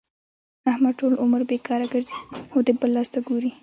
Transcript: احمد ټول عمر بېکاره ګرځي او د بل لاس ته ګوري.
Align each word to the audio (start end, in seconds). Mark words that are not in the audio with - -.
احمد 0.71 0.93
ټول 0.99 1.13
عمر 1.23 1.41
بېکاره 1.49 1.85
ګرځي 1.93 2.15
او 2.53 2.57
د 2.65 2.69
بل 2.79 2.89
لاس 2.95 3.07
ته 3.13 3.19
ګوري. 3.27 3.51